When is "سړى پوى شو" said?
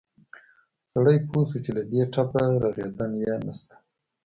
0.91-1.57